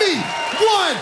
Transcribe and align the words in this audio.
me. 0.00 0.14
One, 0.58 0.96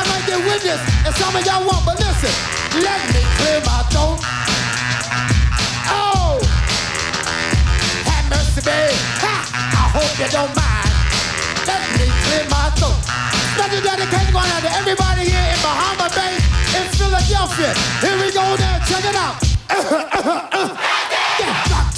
Some 0.00 0.08
might 0.16 0.26
get 0.26 0.40
witness, 0.48 0.80
and 1.04 1.14
some 1.14 1.36
of 1.36 1.44
y'all 1.44 1.60
won't. 1.60 1.84
But 1.84 2.00
listen, 2.00 2.32
let 2.80 3.04
me 3.12 3.20
clear 3.36 3.60
my 3.68 3.84
throat. 3.92 4.16
Oh, 5.92 6.40
have 8.08 8.24
mercy, 8.32 8.64
babe. 8.64 8.96
Ha! 9.20 9.34
I 9.52 9.84
hope 9.92 10.08
you 10.16 10.24
don't 10.32 10.56
mind. 10.56 10.88
Let 11.68 11.84
me 12.00 12.08
clear 12.24 12.48
my 12.48 12.72
throat. 12.80 12.96
Special 13.60 13.84
dedication 13.84 14.32
going 14.32 14.48
out 14.48 14.64
to 14.64 14.72
everybody 14.72 15.28
here 15.28 15.48
in 15.52 15.60
Bahama 15.60 16.08
Bay, 16.16 16.32
in 16.80 16.84
Philadelphia. 16.96 17.76
Here 18.00 18.16
we 18.16 18.32
go 18.32 18.56
now. 18.56 18.80
Check 18.88 19.04
it 19.04 19.16
out. 19.20 20.96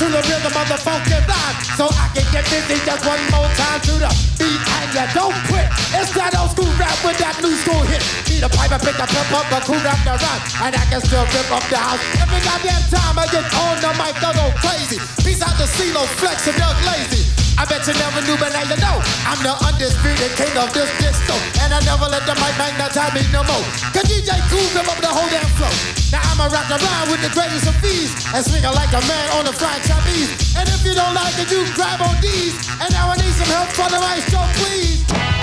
To 0.02 0.08
the 0.10 0.18
rhythm 0.18 0.50
of 0.50 0.66
the 0.66 0.74
funky 0.82 1.14
line, 1.14 1.56
so 1.78 1.86
I 1.86 2.10
can 2.10 2.26
get 2.34 2.42
busy 2.50 2.74
just 2.82 3.06
one 3.06 3.22
more 3.30 3.46
time 3.54 3.78
to 3.86 3.94
the 4.02 4.10
beat, 4.34 4.58
and 4.58 4.90
you 4.90 5.06
don't 5.14 5.38
quit. 5.46 5.70
It's 5.94 6.10
that 6.18 6.34
old 6.34 6.50
school 6.50 6.66
rap 6.74 6.98
with 7.06 7.22
that 7.22 7.38
new 7.38 7.54
school 7.62 7.86
hit. 7.86 8.02
Need 8.26 8.42
a 8.42 8.50
pipe, 8.50 8.74
I 8.74 8.82
pick 8.82 8.98
a 8.98 9.06
pep 9.06 9.30
up, 9.30 9.46
a 9.54 9.62
cool 9.62 9.78
rap 9.78 10.02
the 10.02 10.18
rhyme, 10.18 10.42
and 10.66 10.74
I 10.74 10.82
can 10.90 11.00
still 11.06 11.22
rip 11.30 11.46
up 11.54 11.62
the 11.70 11.78
house. 11.78 12.02
Every 12.18 12.42
goddamn 12.42 12.82
time 12.90 13.14
I 13.14 13.30
get 13.30 13.46
on 13.54 13.78
the 13.78 13.94
mic, 13.94 14.18
I 14.18 14.34
go 14.34 14.50
crazy. 14.58 14.98
Peace 15.22 15.38
out 15.38 15.54
to 15.62 15.70
CeeLo, 15.70 16.02
Flex, 16.18 16.50
and 16.50 16.58
Doug 16.58 16.74
Lazy. 16.82 17.41
I 17.62 17.64
bet 17.64 17.86
you 17.86 17.94
never 17.94 18.18
knew, 18.26 18.34
but 18.42 18.50
now 18.50 18.66
you 18.66 18.74
know. 18.82 18.98
I'm 19.22 19.38
the 19.38 19.54
undisputed 19.54 20.34
king 20.34 20.50
of 20.58 20.74
this 20.74 20.90
disco. 20.98 21.38
And 21.62 21.70
I 21.70 21.78
never 21.86 22.10
let 22.10 22.26
the 22.26 22.34
mic 22.42 22.58
magnetize 22.58 23.14
me 23.14 23.22
no 23.30 23.46
more. 23.46 23.62
Cause 23.94 24.02
DJ 24.10 24.34
rip 24.74 24.82
up 24.90 24.98
the 24.98 25.06
whole 25.06 25.30
damn 25.30 25.46
flow. 25.54 25.70
Now 26.10 26.26
I'ma 26.34 26.50
rock 26.50 26.66
around 26.66 27.14
with 27.14 27.22
the 27.22 27.30
greatest 27.30 27.70
of 27.70 27.78
these. 27.78 28.10
And 28.34 28.42
swingin' 28.42 28.74
like 28.74 28.90
a 28.90 29.02
man 29.06 29.30
on 29.38 29.46
the 29.46 29.54
fried 29.54 29.78
Chinese. 29.86 30.58
And 30.58 30.66
if 30.74 30.82
you 30.82 30.98
don't 30.98 31.14
like 31.14 31.38
it, 31.38 31.54
you 31.54 31.62
grab 31.78 32.02
on 32.02 32.18
these. 32.18 32.58
And 32.82 32.90
now 32.90 33.14
I 33.14 33.16
need 33.22 33.30
some 33.30 33.46
help 33.46 33.70
for 33.78 33.86
the 33.86 34.02
maestro, 34.02 34.42
please. 34.58 35.41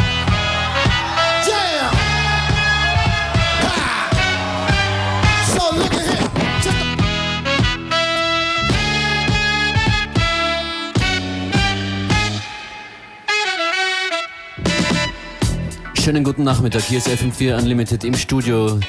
Schönen 16.09 16.23
guten 16.23 16.43
Nachmittag, 16.43 16.81
hier 16.81 16.97
ist 16.97 17.07
FM4 17.07 17.55
Unlimited 17.55 18.03
im 18.03 18.15
Studio 18.15 18.79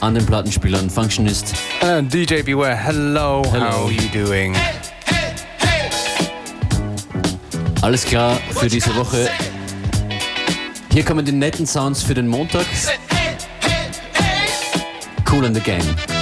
an 0.00 0.14
den 0.14 0.24
Plattenspielern 0.24 0.88
Functionist. 0.88 1.52
Uh, 1.82 2.00
DJ 2.00 2.40
Beware, 2.40 2.74
hello, 2.74 3.42
Hello. 3.52 3.66
how 3.66 3.84
are 3.84 3.92
you 3.92 4.24
doing? 4.24 4.56
Alles 7.82 8.06
klar 8.06 8.40
für 8.52 8.68
diese 8.68 8.96
Woche. 8.96 9.28
Hier 10.94 11.04
kommen 11.04 11.26
die 11.26 11.32
netten 11.32 11.66
Sounds 11.66 12.02
für 12.02 12.14
den 12.14 12.26
Montag. 12.26 12.64
Cool 15.30 15.44
in 15.44 15.54
the 15.54 15.60
Gang. 15.60 16.15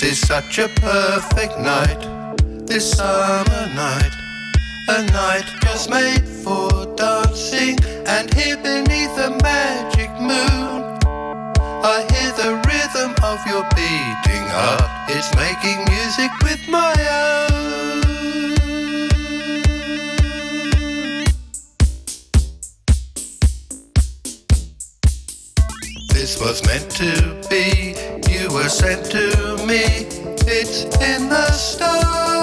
This 0.00 0.12
is 0.12 0.28
such 0.28 0.58
a 0.58 0.68
perfect 0.80 1.58
night, 1.58 2.00
this 2.66 2.90
summer 2.90 3.66
night. 3.74 4.10
A 4.88 5.02
night 5.12 5.44
just 5.60 5.90
made 5.90 6.26
for 6.26 6.86
dancing, 6.96 7.78
and 8.06 8.32
here 8.32 8.56
beneath 8.56 9.14
a 9.18 9.36
magic 9.42 10.10
moon, 10.18 10.98
I 11.84 12.06
hear 12.10 12.32
the 12.32 12.56
rhythm 12.66 13.14
of 13.22 13.46
your 13.46 13.62
beating 13.76 14.46
heart. 14.48 15.10
It's 15.10 15.34
making 15.36 15.84
music 15.92 16.30
with 16.44 16.66
my 16.70 16.94
own. 17.20 17.50
This 26.14 26.40
was 26.40 26.64
meant 26.66 26.90
to 26.92 27.36
be, 27.50 27.94
were 28.52 28.68
sent 28.68 29.04
to 29.06 29.64
me. 29.66 30.06
It's 30.46 30.84
in 30.96 31.28
the 31.28 31.50
stars. 31.52 32.39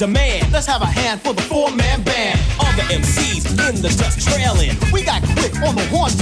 Demand. 0.00 0.50
Let's 0.50 0.64
have 0.64 0.80
a 0.80 0.86
hand 0.86 1.20
for 1.20 1.34
the 1.34 1.42
four-man 1.42 2.02
band. 2.02 2.40
All 2.58 2.72
the 2.72 2.88
MCs 2.88 3.52
in 3.68 3.82
the 3.82 3.92
dust 4.00 4.26
trailing. 4.26 4.72
We 4.94 5.04
got 5.04 5.20
quick 5.36 5.54
on 5.60 5.76
the 5.76 5.84
horns 5.92 6.16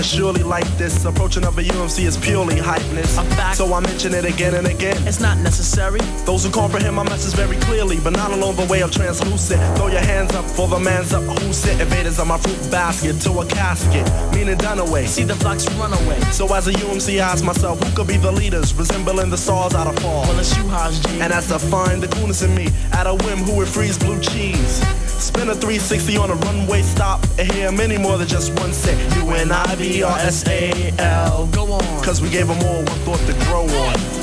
is 0.00 0.06
surely 0.06 0.42
like 0.42 0.66
this. 0.78 1.04
Approaching 1.04 1.44
of 1.44 1.58
a 1.58 1.62
UMC 1.62 2.06
is 2.06 2.16
purely 2.16 2.56
hypeness. 2.56 3.18
A 3.20 3.24
fact. 3.36 3.56
So 3.56 3.72
I 3.72 3.80
mention 3.80 4.14
it 4.14 4.24
again 4.24 4.54
and 4.54 4.66
again. 4.66 4.96
It's 5.06 5.20
not 5.20 5.38
necessary. 5.38 6.00
Those 6.24 6.44
who 6.44 6.50
comprehend 6.50 6.96
my 6.96 7.04
message 7.04 7.34
very 7.34 7.56
clearly, 7.58 7.98
but 8.00 8.14
not 8.14 8.32
along 8.32 8.56
the 8.56 8.64
way 8.64 8.82
of 8.82 8.90
translucent. 8.90 9.60
Throw 9.76 9.88
your 9.88 10.00
hands 10.00 10.34
up 10.34 10.44
for 10.44 10.66
the 10.68 10.78
man's 10.78 11.12
up. 11.12 11.22
Who 11.22 11.52
sit 11.52 11.80
invaders 11.80 12.18
on 12.18 12.28
my 12.28 12.38
fruit 12.38 12.70
basket 12.70 13.20
to 13.22 13.40
a 13.40 13.46
casket, 13.46 14.06
meaning 14.34 14.56
done 14.56 14.78
away. 14.78 15.06
See 15.06 15.24
the 15.24 15.34
flocks 15.36 15.68
run 15.74 15.92
away. 15.92 16.20
So 16.32 16.52
as 16.54 16.66
a 16.66 16.72
UMC, 16.72 17.20
I 17.20 17.32
ask 17.32 17.44
myself, 17.44 17.80
who 17.82 17.94
could 17.94 18.08
be 18.08 18.16
the 18.16 18.32
leaders, 18.32 18.74
resembling 18.74 19.30
the 19.30 19.38
stars 19.38 19.74
out 19.74 19.86
of 19.86 19.98
fall? 20.02 20.22
Well, 20.22 20.38
it's 20.38 20.56
you, 20.56 20.66
Haas 20.68 20.98
G. 21.00 21.20
And 21.20 21.32
that's 21.32 21.48
to 21.48 21.58
find 21.58 22.02
the 22.02 22.08
coolness 22.08 22.42
in 22.42 22.54
me. 22.54 22.68
At 22.92 23.06
a 23.06 23.14
whim, 23.14 23.38
who 23.38 23.56
would 23.56 23.68
freeze 23.68 23.98
blue 23.98 24.20
cheese? 24.20 24.80
Spin 25.20 25.50
a 25.50 25.54
360 25.54 26.16
on 26.16 26.30
a 26.30 26.34
runway 26.34 26.80
stop 26.80 27.22
and 27.38 27.52
hear 27.52 27.70
many 27.70 27.98
more 27.98 28.16
than 28.16 28.26
just 28.26 28.58
one 28.58 28.72
say. 28.72 28.96
U 29.18 29.30
N 29.30 29.52
I 29.52 29.74
B 29.76 30.02
R 30.02 30.18
S 30.18 30.46
A 30.48 30.92
L. 30.98 31.46
Go 31.48 31.72
on. 31.72 32.04
Cause 32.04 32.22
we 32.22 32.30
gave 32.30 32.48
them 32.48 32.58
all 32.64 32.82
one 32.82 32.98
thought 33.04 33.20
to 33.26 33.34
grow 33.44 33.66
on. 33.66 34.20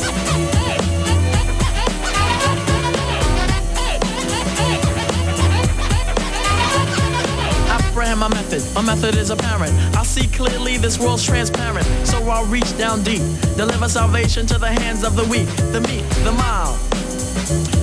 My 8.18 8.30
method. 8.30 8.63
My 8.74 8.82
method 8.82 9.16
is 9.16 9.30
apparent. 9.30 9.72
I 9.96 10.01
see 10.01 10.27
clearly 10.27 10.77
this 10.77 10.98
world's 11.00 11.24
transparent. 11.24 11.86
So 12.06 12.18
I'll 12.27 12.46
reach 12.46 12.75
down 12.75 13.04
deep. 13.04 13.22
Deliver 13.56 13.88
salvation 13.88 14.48
to 14.48 14.58
the 14.58 14.68
hands 14.68 15.04
of 15.04 15.16
the 15.16 15.24
weak, 15.25 15.48
the 15.72 15.82
meek, 15.82 16.04
the 16.25 16.32
mild. 16.32 16.80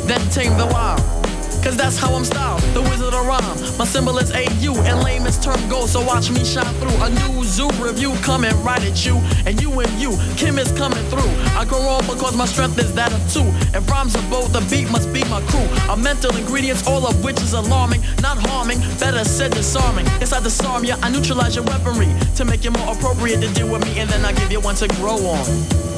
Then 0.09 0.21
tame 0.31 0.59
the 0.59 0.67
wild. 0.67 1.24
Cause 1.65 1.79
that's 1.79 1.97
how 1.97 2.15
I'm 2.15 2.27
styled, 2.27 2.61
the 2.75 2.83
wizard 2.83 3.15
of 3.15 3.25
rhyme. 3.27 3.79
My 3.79 3.87
symbol 3.87 4.19
is 4.19 4.31
AU 4.31 4.75
and 4.85 5.03
layman's 5.03 5.39
term 5.39 5.57
goes, 5.71 5.93
so 5.93 6.05
watch 6.05 6.31
me 6.31 6.45
shine 6.45 6.75
through. 6.75 7.03
A 7.03 7.09
new 7.09 7.43
zoo 7.43 7.71
review 7.81 8.13
coming 8.23 8.53
right 8.63 8.85
at 8.85 9.07
you. 9.07 9.17
And 9.47 9.59
you 9.63 9.81
and 9.81 9.91
you, 9.99 10.19
Kim 10.37 10.59
is 10.59 10.71
coming 10.73 11.03
through. 11.09 11.33
I 11.57 11.65
grow 11.65 11.81
on 11.81 12.05
because 12.07 12.37
my 12.37 12.45
strength 12.45 12.79
is 12.79 12.93
that 12.95 13.15
of 13.15 13.33
two. 13.33 13.49
If 13.77 13.89
rhymes 13.91 14.15
are 14.15 14.29
both, 14.29 14.53
the 14.53 14.61
beat 14.69 14.91
must 14.91 15.11
be 15.11 15.25
my 15.25 15.41
crew. 15.49 15.67
A 15.89 15.97
mental 15.97 16.37
ingredients, 16.37 16.87
all 16.87 17.07
of 17.07 17.25
which 17.25 17.41
is 17.41 17.55
alarming, 17.55 18.03
not 18.21 18.37
harming, 18.47 18.81
better 19.01 19.25
said 19.25 19.53
disarming. 19.53 20.05
Yes, 20.21 20.35
I 20.35 20.41
disarm 20.43 20.85
you, 20.85 20.97
I 21.01 21.09
neutralize 21.09 21.57
your 21.57 21.65
weaponry 21.65 22.09
to 22.37 22.45
make 22.45 22.63
it 22.67 22.77
more 22.77 22.95
appropriate 22.95 23.41
to 23.41 23.49
deal 23.55 23.73
with 23.73 23.83
me, 23.85 24.01
and 24.01 24.11
then 24.11 24.23
I 24.27 24.33
give 24.33 24.53
you 24.53 24.61
one 24.61 24.75
to 24.77 24.89
grow 25.01 25.17
on. 25.17 25.94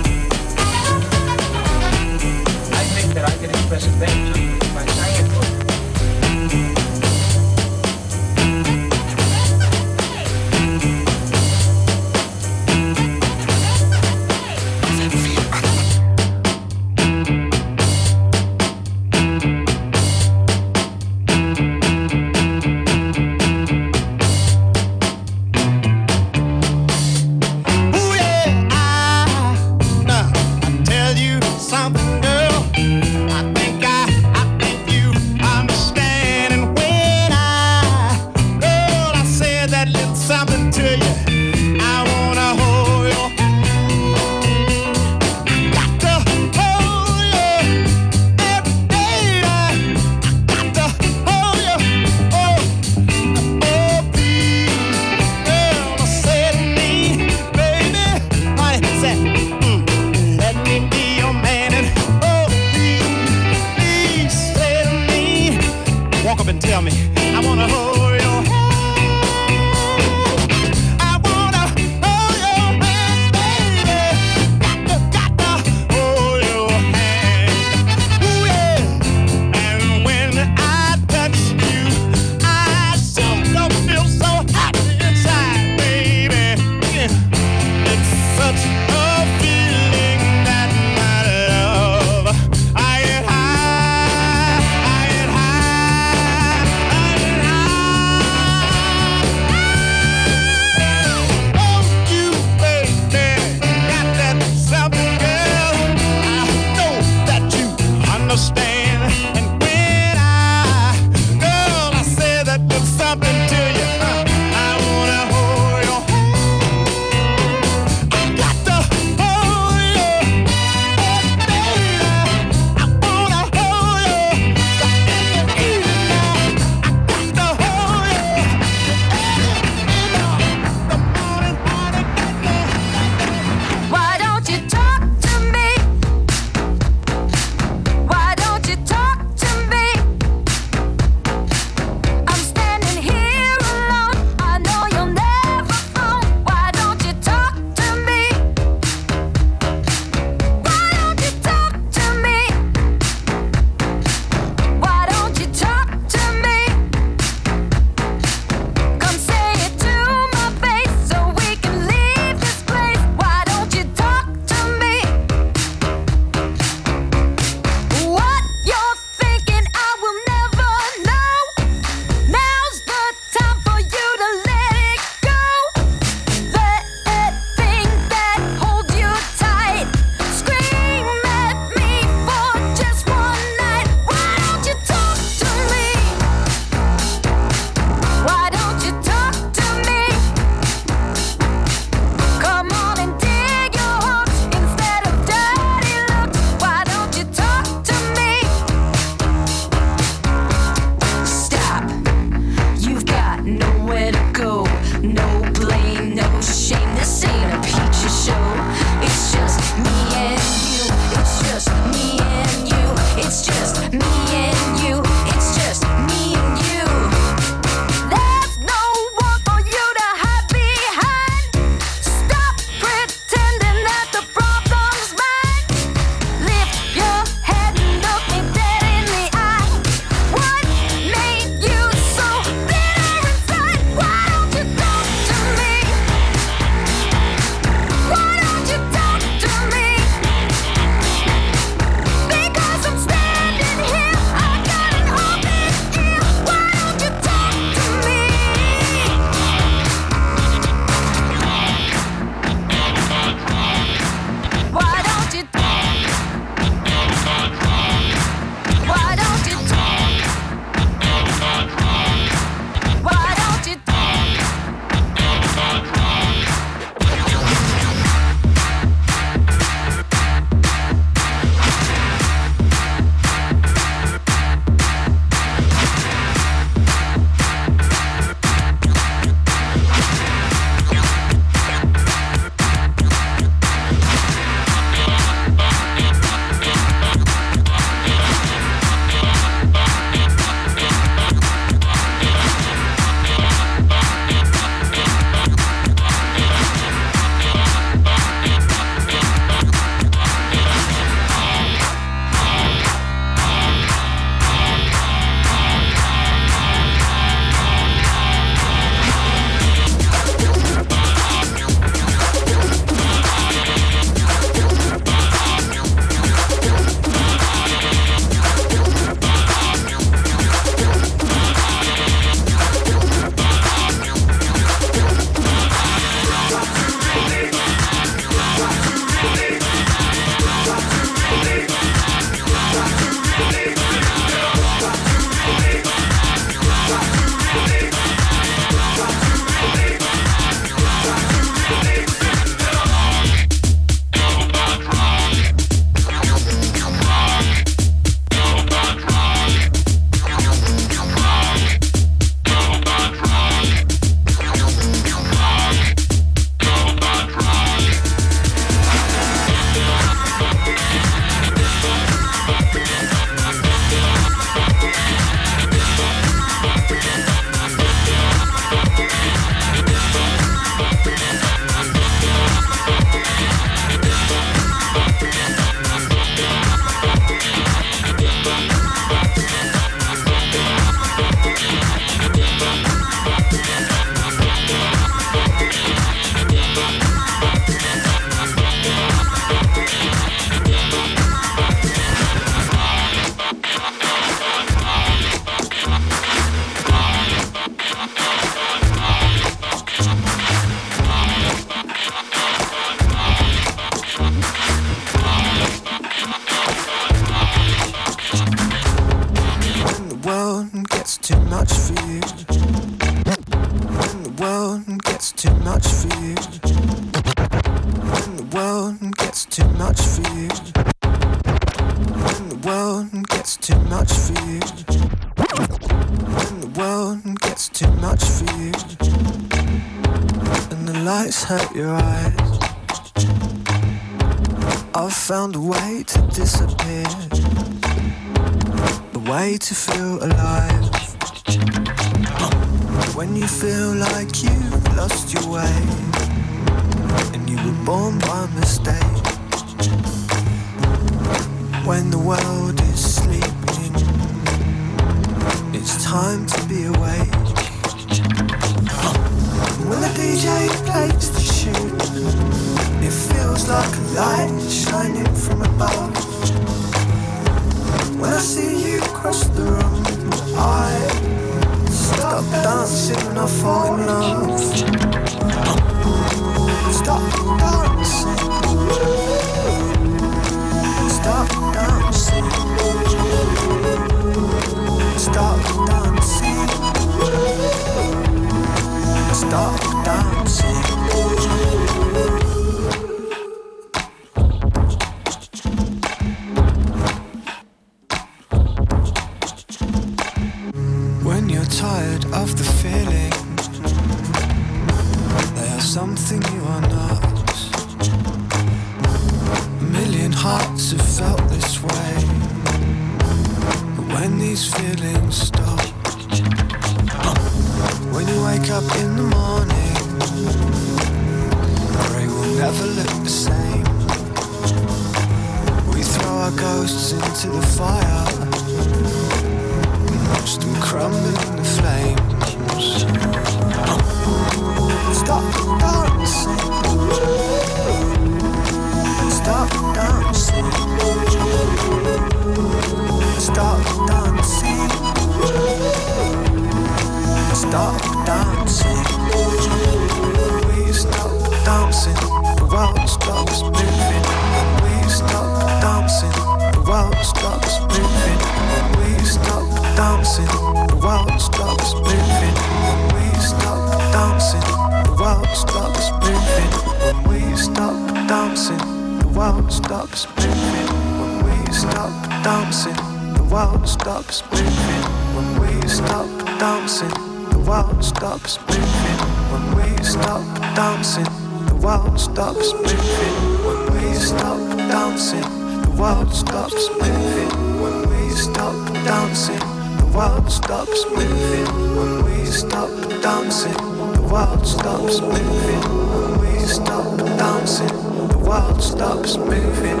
Stops 582.18 582.72
moving. 582.72 583.36
When 583.66 583.80
we 583.94 584.14
stop 584.14 584.58
dancing, 584.76 585.42
the 585.82 585.90
world 585.98 586.32
stops 586.32 586.88
moving. 587.00 587.82
When 587.82 588.08
we 588.08 588.30
stop 588.30 588.74
dancing 589.04 589.80
the 590.10 590.18
world 590.18 590.50
stops 590.50 591.04
moving 591.14 591.66
when 591.96 592.24
we 592.24 592.44
stop 592.46 592.90
dancing. 593.22 593.72
The 593.72 594.28
world 594.32 594.66
stops 594.66 595.20
moving 595.20 595.82
when 596.10 596.40
we 596.40 596.58
stop 596.66 597.16
dancing. 597.38 597.86
The 598.28 598.38
world 598.38 598.82
stops 598.82 599.36
moving. 599.36 600.00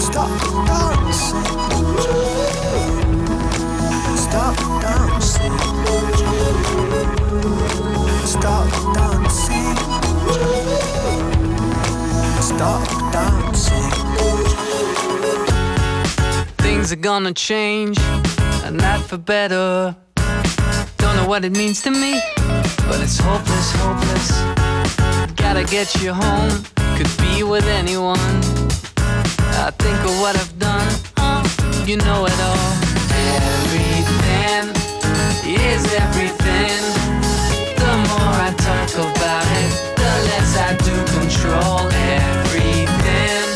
Stop 0.00 0.30
dancing. 0.66 1.44
Stop 4.16 4.56
dancing. 4.82 5.58
Stop 8.26 8.94
dancing. 8.94 9.53
Things 16.58 16.92
are 16.92 16.96
gonna 16.96 17.32
change, 17.32 17.98
and 18.64 18.76
not 18.76 19.00
for 19.00 19.16
better. 19.16 19.96
Don't 20.98 21.16
know 21.16 21.26
what 21.26 21.44
it 21.44 21.52
means 21.52 21.80
to 21.82 21.90
me, 21.90 22.20
but 22.88 23.00
it's 23.00 23.18
hopeless, 23.18 23.72
hopeless. 23.76 24.30
Gotta 25.36 25.64
get 25.64 25.94
you 26.02 26.12
home, 26.12 26.64
could 26.96 27.10
be 27.18 27.42
with 27.42 27.66
anyone. 27.66 28.18
I 29.66 29.70
think 29.78 29.98
of 30.04 30.20
what 30.20 30.36
I've 30.36 30.58
done, 30.58 30.88
you 31.86 31.96
know 31.96 32.26
it 32.26 32.38
all. 32.40 32.72
Everything 33.38 34.74
is 35.46 35.84
everything. 35.94 36.93
Everything. 41.92 43.46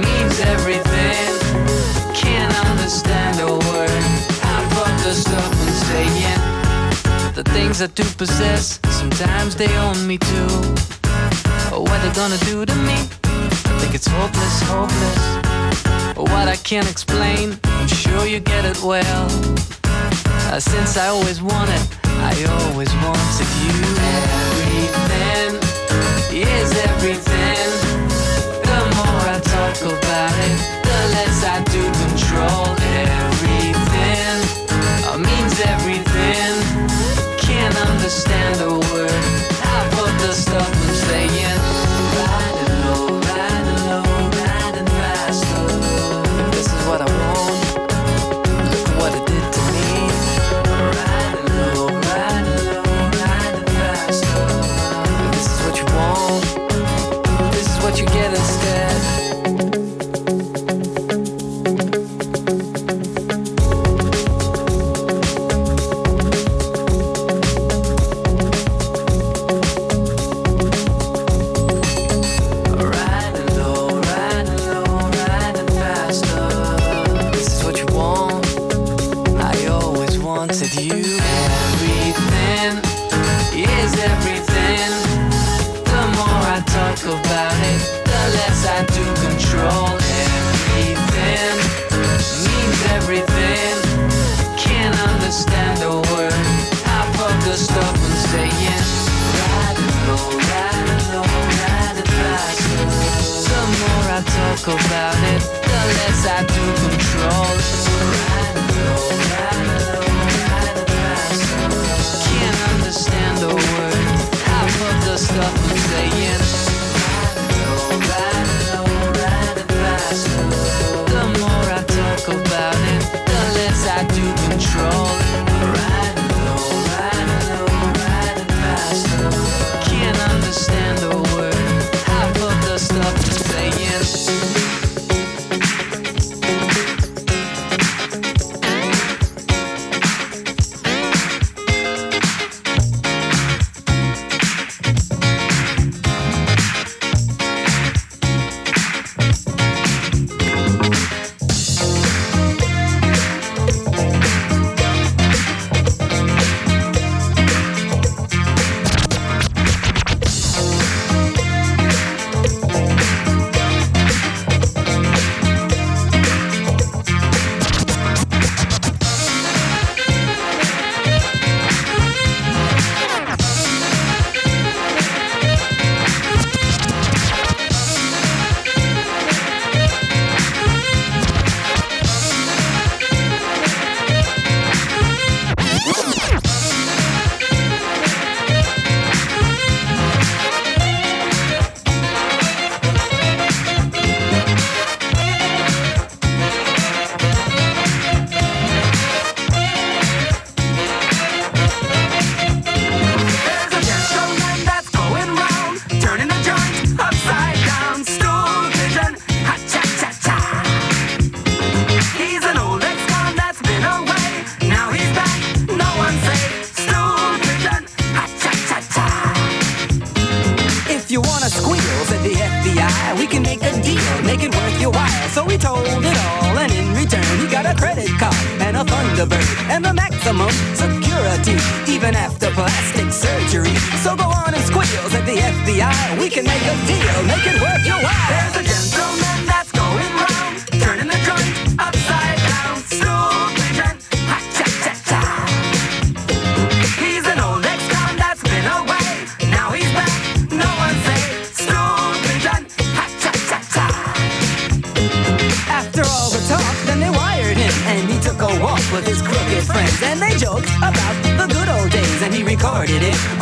Means 0.00 0.40
everything 0.40 1.32
can't 2.14 2.54
understand 2.68 3.40
a 3.40 3.52
word 3.70 3.90
I'm 5.32 5.78
saying. 5.88 6.40
The 7.34 7.44
things 7.50 7.82
I 7.82 7.86
do 7.88 8.04
possess, 8.16 8.80
sometimes 8.90 9.56
they 9.56 9.68
own 9.78 10.06
me 10.06 10.18
too. 10.18 10.48
What 11.70 11.98
they're 12.02 12.14
gonna 12.14 12.38
do 12.38 12.64
to 12.66 12.74
me? 12.74 12.98
I 13.24 13.78
think 13.80 13.94
it's 13.94 14.06
hopeless, 14.06 14.62
hopeless. 14.68 16.16
What 16.16 16.48
I 16.48 16.56
can't 16.56 16.90
explain, 16.90 17.58
I'm 17.64 17.88
sure 17.88 18.26
you 18.26 18.40
get 18.40 18.64
it 18.64 18.82
well. 18.82 19.26
Uh, 20.52 20.60
since 20.60 20.96
I 20.96 21.08
always 21.08 21.40
wanted, 21.40 21.82
I 22.04 22.34
always 22.58 22.92
wanted 22.94 23.48
you. 23.62 23.74
Everything 24.28 25.89
is 26.32 26.72
everything. 26.72 27.70
The 28.62 28.80
more 28.96 29.22
I 29.34 29.40
talk 29.42 29.80
about 29.82 30.34
it, 30.46 30.56
the 30.84 30.98
less 31.14 31.44
I 31.44 31.62
do 31.64 31.82
control 32.04 32.79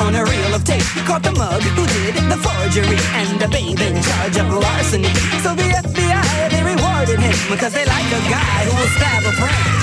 on 0.00 0.14
a 0.14 0.24
reel 0.24 0.54
of 0.54 0.64
tape. 0.64 0.82
Caught 1.06 1.22
the 1.22 1.32
mug 1.32 1.62
who 1.62 1.86
did 1.86 2.14
the 2.30 2.38
forgery 2.38 2.98
and 3.20 3.40
the 3.40 3.48
babe 3.48 3.80
in 3.80 4.02
charge 4.02 4.36
of 4.36 4.48
larceny. 4.52 5.12
So 5.42 5.54
the 5.54 5.68
FBI, 5.84 6.50
they 6.50 6.62
rewarded 6.62 7.20
him 7.20 7.36
because 7.50 7.72
they 7.72 7.84
like 7.84 8.06
a 8.06 8.22
guy 8.30 8.58
who 8.66 8.72
will 8.78 8.92
stab 8.96 9.24
a 9.24 9.32
friend. 9.32 9.77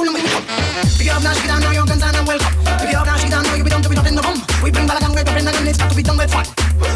pull 0.00 0.08
them 0.08 0.16
in. 0.16 0.24
Pick 0.96 1.08
it 1.08 1.12
up 1.12 1.22
now, 1.22 1.36
shake 1.36 1.44
it 1.44 1.52
down, 1.52 1.60
now 1.60 1.72
your 1.76 1.84
guns 1.84 2.00
and 2.00 2.16
I'm 2.16 2.24
welcome. 2.24 2.52
Pick 2.80 2.88
it 2.88 2.96
up 2.96 3.04
now, 3.04 3.16
shake 3.20 3.28
it 3.28 3.36
down, 3.36 3.44
now 3.44 3.54
you 3.54 3.64
be 3.64 3.70
done 3.70 3.82
to 3.84 3.88
be 3.88 3.96
not 3.96 4.08
in 4.08 4.16
the 4.16 4.24
room. 4.24 4.38
We 4.64 4.70
bring 4.72 4.86
back 4.88 5.02
and 5.04 5.12
we 5.12 5.20
the 5.20 5.32
gun. 5.36 5.68
it's 5.68 5.76
got 5.76 5.90
to 5.90 5.96
be 5.96 6.02
done 6.02 6.16
with 6.16 6.32
fun. 6.32 6.46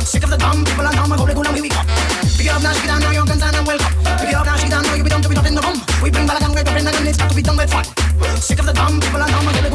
Sick 0.00 0.24
of 0.24 0.30
the 0.32 0.40
dumb 0.40 0.64
people 0.64 0.86
and 0.88 0.96
dumb, 0.96 1.12
I 1.12 1.16
go 1.16 1.26
to 1.28 1.34
Gulam, 1.36 1.52
here 1.52 1.64
we 1.64 1.68
come. 1.68 1.86
Pick 2.36 2.48
it 2.48 2.54
up 2.56 2.62
now, 2.64 2.72
shake 2.72 2.84
it 2.84 2.88
down, 2.88 3.00
now 3.04 3.12
your 3.12 3.26
guns 3.28 3.44
and 3.44 3.56
I'm 3.56 3.64
welcome. 3.68 3.92
Pick 4.20 4.32
it 4.32 4.36
up 4.40 4.46
now, 4.48 4.56
shake 4.56 4.68
it 4.68 4.74
down, 4.74 4.82
now 4.88 4.96
you 4.96 5.04
be 5.04 5.12
done 5.12 5.22
to 5.22 5.28
be 5.28 5.36
not 5.36 5.46
in 5.46 5.54
the 5.54 5.64
room. 5.64 5.78
We 6.00 6.08
bring 6.08 6.24
back 6.24 6.40
and 6.40 6.52
we 6.56 6.62
the 6.64 6.72
gun. 6.72 7.04
it's 7.04 7.20
got 7.20 7.28
to 7.28 7.36
be 7.36 7.44
done 7.44 7.56
with 7.60 7.70
fun. 7.70 7.84
Sick 8.40 8.58
of 8.58 8.66
the 8.66 8.72
dumb 8.72 8.96
people 9.00 9.20
and 9.20 9.32
dumb, 9.32 9.48
I 9.48 9.68
go 9.68 9.73